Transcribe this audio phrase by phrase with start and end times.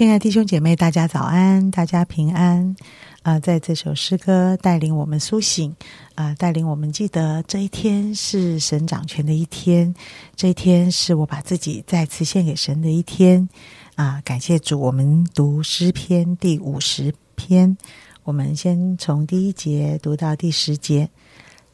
[0.00, 2.74] 亲爱的弟兄姐妹，大家早安，大家平安。
[3.20, 5.76] 啊，在这首诗歌带领我们苏醒，
[6.14, 9.94] 啊，带领我们记得这一天是神掌权的一天，
[10.34, 13.46] 这一天是我把自己再次献给神的一天。
[13.94, 17.76] 啊，感谢主，我们读诗篇第五十篇，
[18.24, 21.10] 我们先从第一节读到第十节。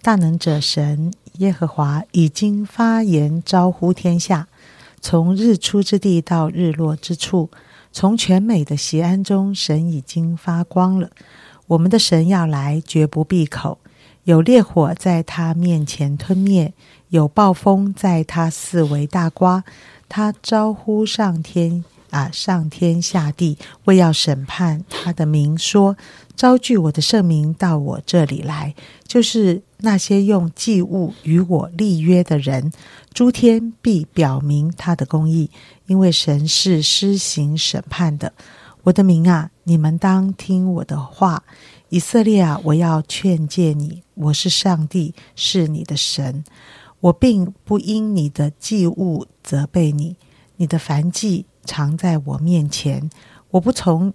[0.02, 4.48] 大能者神耶和华已经发言招呼天下，
[5.00, 7.48] 从日出之地到日落之处。
[7.98, 11.08] 从全美的西安中，神已经发光了。
[11.66, 13.78] 我们的神要来，绝不闭口。
[14.24, 16.74] 有烈火在他面前吞灭，
[17.08, 19.64] 有暴风在他四围大刮。
[20.10, 25.96] 他招呼上天啊，上天下地，为要审判他的名，说：
[26.36, 28.74] 招聚我的圣名到我这里来，
[29.06, 32.72] 就是那些用祭物与我立约的人。
[33.12, 35.50] 诸天必表明他的公义。
[35.86, 38.32] 因为神是施行审判的，
[38.82, 41.44] 我的名啊，你们当听我的话。
[41.90, 46.44] 以色列啊，我要劝诫你，我是上帝，是你的神。
[46.98, 50.16] 我并不因你的祭物责备你，
[50.56, 53.10] 你的凡祭常在我面前。
[53.50, 54.14] 我不从，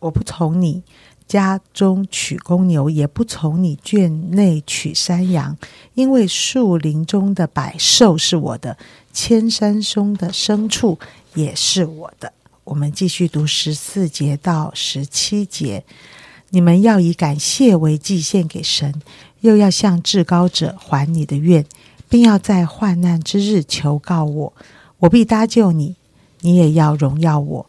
[0.00, 0.82] 我不从你
[1.26, 5.56] 家中取公牛，也不从你圈内取山羊，
[5.94, 8.76] 因为树林中的百兽是我的。
[9.12, 10.98] 千山中的牲畜
[11.34, 12.32] 也是我的。
[12.64, 15.84] 我们继续读十四节到十七节。
[16.50, 18.94] 你们要以感谢为祭献给神，
[19.40, 21.64] 又要向至高者还你的愿，
[22.08, 24.52] 并要在患难之日求告我，
[24.98, 25.96] 我必搭救你。
[26.42, 27.66] 你也要荣耀我。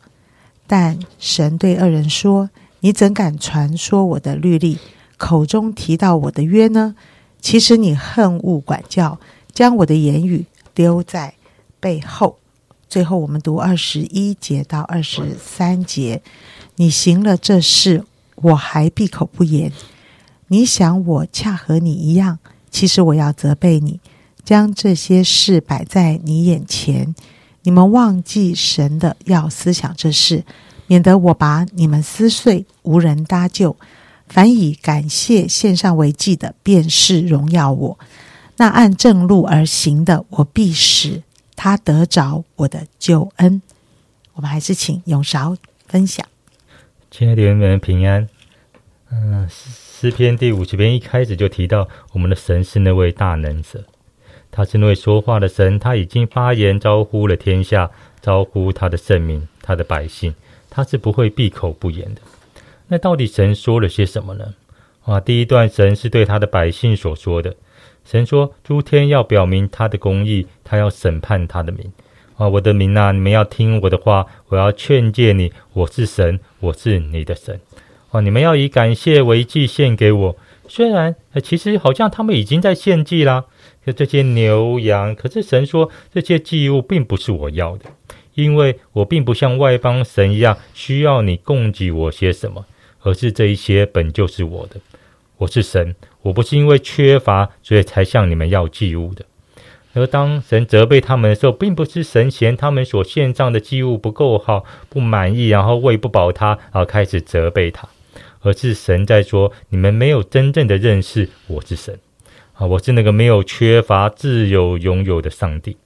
[0.67, 2.49] 但神对二人说
[2.81, 4.77] ：“你怎敢传说我的律例，
[5.17, 6.95] 口中提到我的约呢？
[7.41, 9.19] 其实你恨恶管教，
[9.53, 10.45] 将我的言语。”
[10.75, 11.35] 丢在
[11.79, 12.39] 背后。
[12.89, 16.23] 最后，我们读二十一节到二十三节。
[16.77, 18.03] 你行了这事，
[18.35, 19.71] 我还闭口不言。
[20.47, 22.39] 你想我恰和你一样？
[22.71, 23.99] 其实我要责备你，
[24.43, 27.13] 将这些事摆在你眼前。
[27.63, 30.43] 你们忘记神的，要思想这事，
[30.87, 33.75] 免得我把你们撕碎，无人搭救。
[34.27, 37.99] 凡以感谢献上为祭的，便是荣耀我。
[38.57, 41.23] 那按正路而行的，我必使
[41.55, 43.61] 他得着我的救恩。
[44.33, 45.55] 我们还是请永韶
[45.87, 46.25] 分享。
[47.11, 48.27] 亲爱的人们平安。
[49.11, 53.85] 嗯，诗篇第五十篇一开始就提到，我们的神是那位大能者，
[54.55, 57.89] 他是那位说话的神，他已经发言招呼了天下，
[58.21, 60.35] 招呼他的圣名，他的百姓，
[60.69, 62.21] 他是不会闭口不言的。
[62.87, 64.53] 那到底神说了些什么呢？
[65.05, 67.55] 啊，第一段神是对他的百姓所说的。
[68.05, 71.91] 神说：“诸天要表明他的公义，他要审判他的民。
[72.37, 75.51] 啊，我的民啊，你们要听我的话，我要劝诫你。
[75.73, 77.59] 我是神，我是你的神。
[78.11, 80.37] 啊，你们要以感谢为祭献给我。
[80.67, 83.45] 虽然，其实好像他们已经在献祭啦，
[83.85, 85.15] 就这些牛羊。
[85.15, 87.85] 可是神说，这些祭物并不是我要的，
[88.33, 92.65] 因为我并不像外邦神一样需要你供给我些什么，
[93.01, 94.77] 而是这一些本就是我的。
[95.37, 99.25] 我是神。”我不是因为缺乏，所以才向你们要祭物的。
[99.93, 107.89] 而当神责备他们的时候，并不是神嫌他们所献上的祭物不够好、不满意，然后喂不饱他，而开始责备他，
[108.39, 111.99] 而是神在说：你们没有真正的认识我是神
[112.53, 112.65] 啊！
[112.65, 115.77] 我是那个没有缺乏、自由拥有的上帝。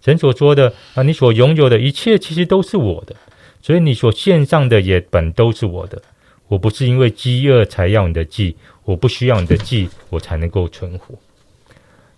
[0.00, 3.14] 神所说的啊，你所拥有的一切其实都是我的，
[3.62, 6.02] 所以你所献上的也本都是我的。
[6.48, 8.56] 我不是因为饥饿才要你的祭。
[8.84, 11.14] 我不需要你的祭，我才能够存活。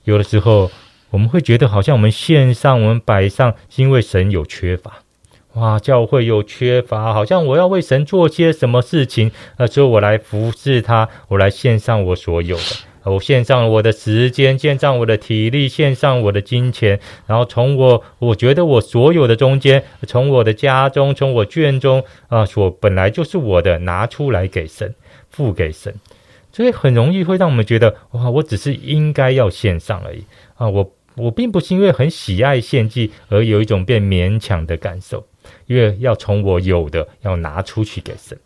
[0.02, 0.68] 有的时候，
[1.10, 5.02] 我们会觉得好像我们献上、我们摆上，是因为神有缺乏。
[5.52, 12.62] 哇，教会有缺乏，好像我要为神做些什么事情，呃，所以我来服侍他，我来献上我所有的，
[13.06, 24.94] 我献上我的时间，献上我的体力，献上我的金钱，然后从我我觉得我所有的中间，从我的家中，从我卷中啊，所本来就是我的，拿出来给神，
[25.30, 25.94] 付给神。
[26.52, 30.24] 所以很容易会让我们觉得，哇，我只是应该要献上而已
[30.56, 30.66] 啊！
[30.68, 35.26] 我我并不是因为很喜爱献祭而有一种变勉强的感受，
[35.66, 38.38] 因为要从我有的要拿出去给神。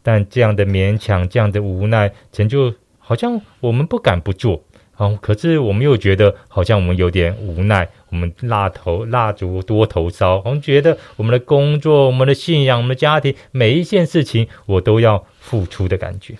[0.00, 2.72] 但这样的勉强，这样的无奈，成就
[3.10, 4.62] 好像我们不敢不做
[4.92, 5.18] 啊！
[5.20, 16.36] 可是我们又觉得好像我们有点无奈，我们蜡头蜡烛多头烧，我们觉得我们的工作、我们的信仰、我们的家庭，每一件事情我都要付出的感觉。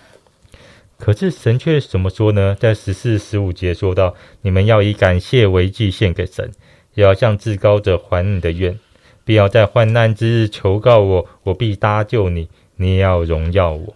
[0.97, 2.55] 可是神却怎么说呢？
[2.57, 6.49] 在十四、十五节说到：“你们要以感谢为祭献给神，
[6.93, 8.79] 也要向至高者还你的愿。
[9.25, 12.47] 必要在患难之日求告我，我必搭救你，
[12.77, 13.93] 你也要荣耀我。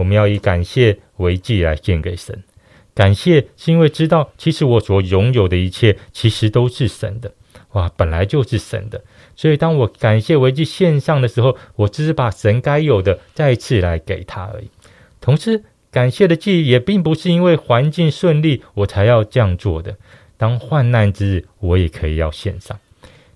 [0.00, 2.42] 我们要以感谢为祭来献给神。
[2.94, 7.30] 感谢是因为知道，其实我所拥有的一切，其实都是神的。
[7.72, 9.04] 哇，本来就是神的。
[9.36, 14.70] 所以当我感谢为祭献上的时候，我只是把神该有的再次来给他而已。
[15.20, 19.94] 同时，感谢的祭也并不是因为环境顺利我才要这样做的。
[20.38, 22.78] 当患难之日，我也可以要献上，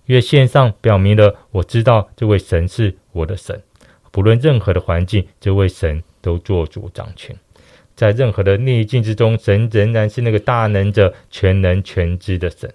[0.07, 3.63] 因为献上表明了我知道这位神是我的神，
[4.11, 7.37] 不论任何的环境，这位神都做主掌权。
[7.95, 12.73] 在任何的逆境之中，神仍然是那个大能者、全能全知的神。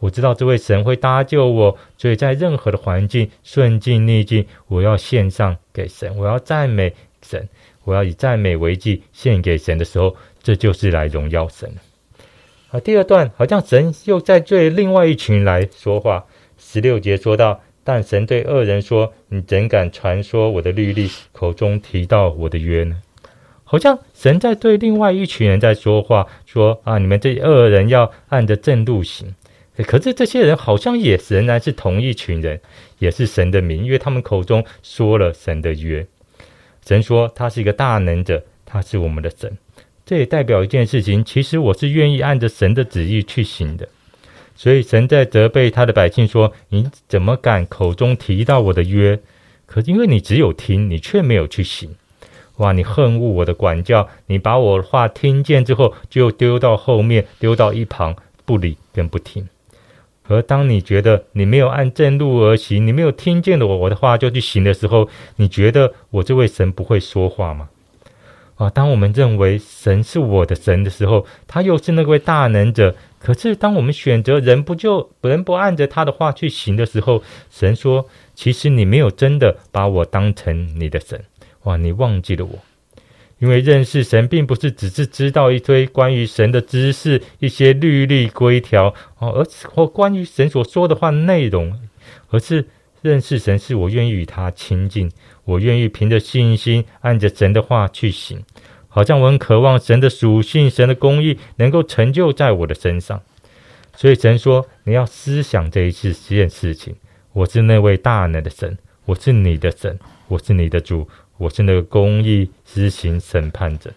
[0.00, 7.48] 我知道这位神会搭救我，所以在任何的环境，顺境逆境，我要献上给神，我要赞美神，
[7.84, 11.72] 我要以赞美为祭献给神的时候，这就是来荣耀神
[12.70, 16.24] 啊，第二段好像神又在对另外一群来说话。
[16.58, 23.00] 十六节说到，但神对恶人说：“你怎敢传说我的律例，口中提到我的约呢？”
[23.62, 29.36] 好像神在对另外一群人在说话，说啊，你们这恶人要按着正路行。
[29.76, 32.60] 可是这些人好像也仍然是同一群人，
[32.98, 36.04] 也是神的名，因为他们口中说了神的约。
[36.84, 39.56] 神说他是一个大能者，他是我们的神。
[40.04, 43.88] 这也代表一件事情，其实我是愿意按着神的旨意去行的。
[44.56, 49.20] 所以神在责备他的百姓说：“你怎么敢口中提到我的约？
[49.66, 51.94] 可因为你只有听，你却没有去行。”
[52.56, 52.72] 哇！
[52.72, 58.16] 你恨恶我的管教，你把我的话听见之后，就丢到后面，丢到一旁，
[58.46, 59.46] 不理跟不听。
[60.26, 65.06] 而当你觉得你没有按正路而行，你没有听见了我我的话就去行的时候，
[65.36, 67.68] 你觉得我这位神不会说话吗？
[68.54, 68.70] 啊！
[68.70, 72.94] 当我们认为神是我的神的时候，他又是那位大能者。
[73.26, 81.24] 可是当我们选择人不就人不按着他的话去行的时候，神说：其实你没有真的把我当成你的神。
[81.64, 81.76] 哇！
[81.76, 82.56] 你忘记了我，
[83.40, 91.76] 因为认识神，并不是只是知道一堆关于神的知识、一些律例规条哦，而或关于神所说的话内容，
[92.30, 92.64] 而是
[93.02, 95.10] 认识神，是我愿意与他亲近，
[95.42, 98.44] 我愿意凭着信心按着神的话去行，
[98.96, 103.20] 好像我很渴望神的属性、神的公义能够成就在我的身上。
[103.94, 106.96] 所以神说：“你要思想这一次这件事情，
[107.34, 109.98] 我是那位大能的神，我是你的神，
[110.28, 111.06] 我是你的主。”
[111.38, 113.92] 我是那个公义施行审判者，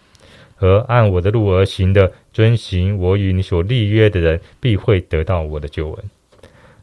[0.58, 6.10] 而按我的路而行的，遵行我与你所立约的人，必会得到我的救恩。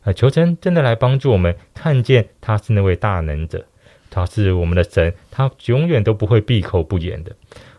[0.02, 3.68] 啊，求神真的来帮助我们，看见他是那位大能者，
[4.10, 7.36] 他是我们的神，他永远都不会闭口不言的。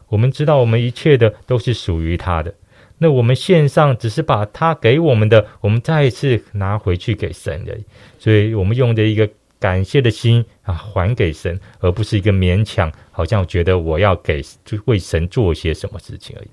[0.09, 2.55] 我们知道，我们一切的都是属于他的。
[2.99, 7.85] 那我们献上，只是把他给我们的，我们再一次拿回去给神而已。
[8.19, 9.29] 所以，我们用的一个。
[9.61, 16.49] 感谢的心啊，还给神，而不是一个勉强，好像觉得我要给就为神做些什么事情而已。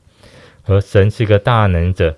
[0.66, 2.18] 而神是个大能者，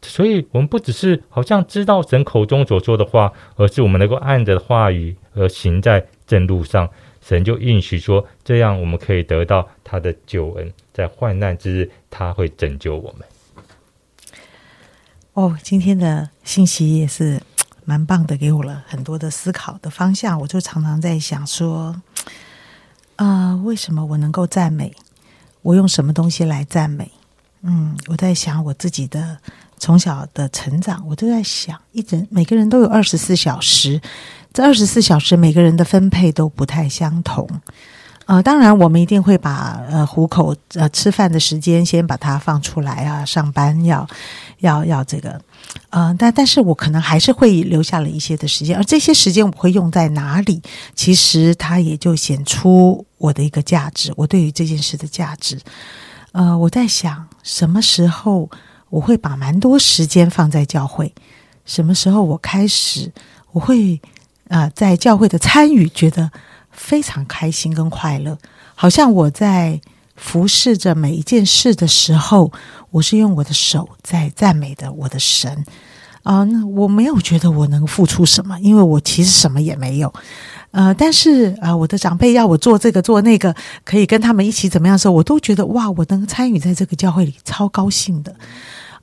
[0.00, 6.88] 所以我们不只是好像知道神口中所说的话，而是我们能够按着话语而行在正路上。
[7.20, 13.26] 神就应许说，这样我们可以得到他的救恩，在患难之日他会拯救我们。
[15.32, 17.40] 哦，今天的信息也是。
[17.88, 20.40] 蛮棒的，给我了很多的思考的方向。
[20.40, 21.94] 我就常常在想说，
[23.14, 24.92] 啊，为什么我能够赞美？
[25.62, 27.08] 我用什么东西来赞美？
[27.62, 29.38] 嗯，我在想我自己的
[29.78, 34.00] 从小的成长，我都在想，一整每个人都有二十四小时，
[34.56, 37.46] 这二十四小时每个人的分配都不太相同。
[38.24, 44.08] 呃，当然，我们一定会把呃糊口呃吃饭的时间先把它放出来啊，上班要
[44.60, 45.38] 要要这个，
[45.90, 50.62] 呃，但但是我可能还是会留下了一些的时间，而这些时间我会用在哪里？
[50.94, 55.60] 其实它也就显出我的一个价值，我对于这件事的价值。
[56.32, 58.48] 呃，我在想什么时候
[58.88, 61.14] 我会把蛮多时间放在教会？
[61.66, 63.12] 什么时候我开始
[63.52, 64.00] 我会
[64.48, 66.30] 啊在教会的参与觉得？
[66.78, 68.36] 非常开心跟快乐，
[68.74, 69.80] 好像我在
[70.14, 72.52] 服侍着每一件事的时候，
[72.90, 75.64] 我是用我的手在赞美的我的神
[76.22, 76.44] 啊。
[76.44, 80.12] 那我没有觉得我能付出什么，因为我其实什么也没有。
[80.72, 88.36] 呃，但是啊，我的长辈要我做这个做那个，可以跟他们一起怎么样的时候，我都觉得哇，我能参与在这个教会里，超高兴的。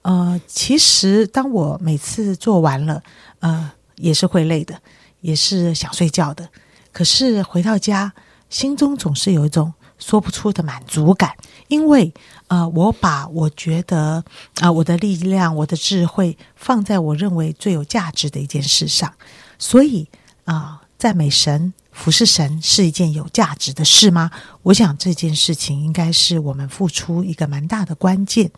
[0.03, 3.01] 呃，其实当我每次做完了，
[3.39, 4.75] 呃，也是会累的，
[5.23, 6.47] 也是想睡觉的。
[6.91, 8.13] 可是回到家，
[8.51, 11.35] 心中总是有一种说不出的满足感，
[11.69, 12.13] 因为
[12.47, 14.23] 呃，我把我觉得
[14.61, 19.11] 啊，我的力量、我的智慧放在我认为最有价值的一件事上，
[19.57, 20.07] 所以
[20.45, 24.29] 啊，赞美神、服侍神是一件有价值的事吗？
[24.61, 28.51] 我想这件事情应该是我们付出一个蛮大的关键。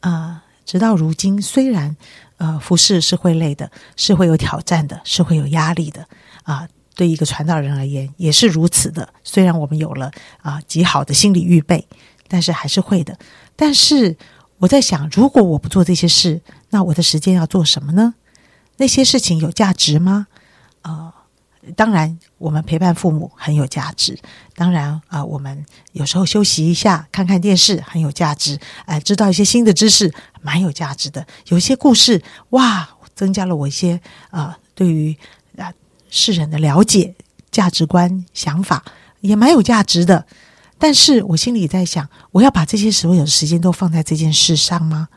[0.00, 1.96] 啊，直到如今，虽然
[2.36, 6.06] 呃服侍是会累的，是会有挑战的，是会有压力的
[6.44, 6.68] 啊。
[6.94, 9.12] 对一个传道人而言，也是如此的。
[9.24, 10.12] 虽然我们有了
[10.42, 11.88] 啊极好的心理预备，
[12.28, 13.18] 但是还是会的。
[13.56, 14.16] 但是
[14.58, 18.14] 我在想，如果我不做这些事，那我的时间要做什么呢？
[18.76, 20.28] 那些事情有价值吗？
[20.82, 21.12] 呃，
[21.76, 24.18] 当然，我们陪伴父母很有价值。
[24.54, 28.58] 当然啊，我们有时候休息一下，看看电视很有价值。
[28.86, 30.12] 哎，知道一些新的知识，
[30.42, 31.26] 蛮有价值的。
[31.48, 34.00] 有些故事，哇，增加了我一些
[34.30, 35.16] 啊，对于
[35.56, 35.72] 啊。
[36.12, 37.14] 世人的了解、
[37.52, 38.84] 价值观、想法
[39.20, 40.26] 也蛮有价值的，
[40.76, 45.08] 但是我心里在想，我要把这些所有的时间都放在这件事上吗？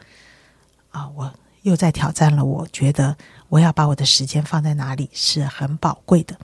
[0.91, 2.45] 啊，我又在挑战了。
[2.45, 3.17] 我觉得
[3.49, 6.37] 我要把我的时间放在哪里是很宝贵的。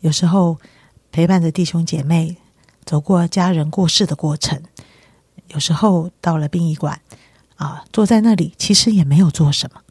[0.00, 0.58] 有时候
[1.12, 2.36] 陪伴着弟兄姐妹
[2.84, 4.60] 走过家人过世的过程，
[5.48, 7.00] 有时候到了殡仪馆
[7.56, 9.82] 啊，坐在那里其实也没有做什么，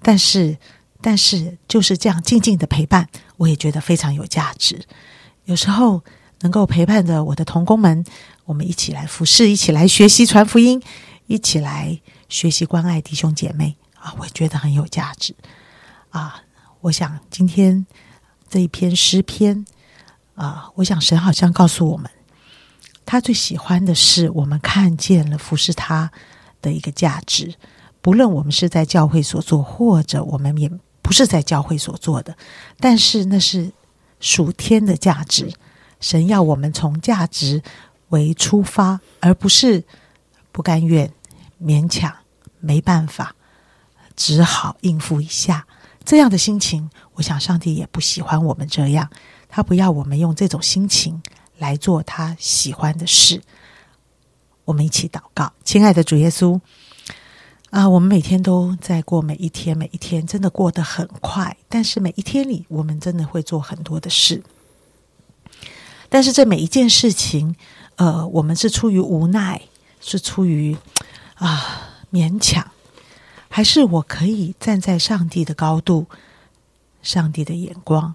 [0.00, 0.56] 但是。
[1.02, 4.86] 但是就是这样静静的陪伴，我也觉得非常有价值。
[5.44, 6.02] 有时候
[6.40, 8.02] 能够陪伴着我的同工们，
[8.46, 10.82] 我们一起来服侍，一起来学习传福音，
[11.26, 15.34] 一起来学习关爱弟兄姐妹啊，我觉得很有价值
[16.10, 16.42] 啊。
[16.82, 17.84] 我想今天
[18.48, 19.66] 这一篇诗篇
[20.36, 22.08] 啊，我想神好像告诉我们，
[23.04, 26.12] 他最喜欢的是我们看见了服侍他
[26.62, 27.56] 的一个价值，
[28.00, 30.70] 不论我们是在教会所做，或者我们也。
[31.02, 32.36] 不是在教会所做的，
[32.80, 33.70] 但是那是
[34.18, 35.52] 属天的价值。
[36.00, 37.62] 神要我们从价值
[38.08, 39.84] 为出发，而不是
[40.50, 41.08] 不甘愿、
[41.62, 42.12] 勉强、
[42.58, 43.36] 没办法，
[44.16, 45.66] 只好应付一下
[46.04, 46.90] 这样的心情。
[47.14, 49.08] 我想上帝也不喜欢我们这样，
[49.48, 51.22] 他不要我们用这种心情
[51.58, 53.42] 来做他喜欢的事。
[54.64, 56.60] 我们一起祷告，亲爱的主耶稣。
[57.70, 61.56] 啊，我们每天都在过每一天，每一天真的过得很快。
[61.68, 64.42] 但是每一天里，我们真的会做很多的事。
[66.08, 67.56] 但是这每一件事情，
[67.96, 69.60] 呃，我们是出于无奈，
[70.00, 70.76] 是出于
[71.34, 72.70] 啊勉强，
[73.56, 76.04] 还是我可以站在上帝的高度、
[77.02, 78.14] 上帝的眼光，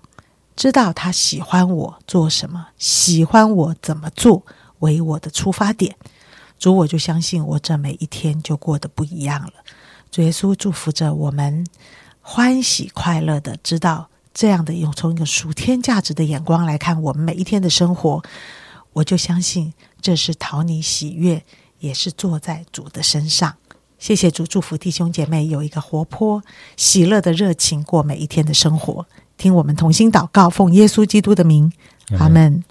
[0.56, 4.44] 知道他喜欢我做什么，喜欢我怎么做
[4.82, 5.96] 为我的出发点。
[6.60, 9.54] 主，我就相信我这每一天就过得不一样了。
[10.12, 11.66] 主耶稣祝福着我们，
[12.22, 18.22] 欢喜快乐的知道这样的用从一个属天价值的眼光来看我们每一天的生活，
[18.94, 21.44] 我就相信这是讨你喜悦，
[21.80, 23.56] 也是坐在主的身上。
[24.02, 26.42] 谢谢主，祝福弟兄姐妹有一个活泼
[26.76, 29.06] 喜乐的热情过每一天的生活。
[29.38, 31.72] 听我们同心祷告，奉耶稣基督的名，
[32.18, 32.64] 阿门。